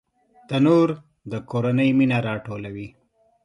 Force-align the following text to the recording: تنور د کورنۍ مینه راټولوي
تنور 0.49 0.89
د 1.31 1.33
کورنۍ 1.49 1.89
مینه 1.97 2.17
راټولوي 2.27 2.87